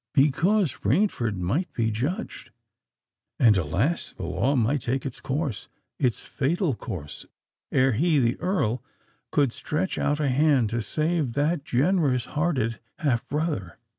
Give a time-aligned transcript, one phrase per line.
[0.15, 2.49] Because Rainford might be judged,
[3.37, 4.11] and, alas!
[4.11, 8.81] the law might take its course—its fatal course—ere he, the Earl,
[9.31, 13.77] could stretch out a hand to save that generous hearted half brother.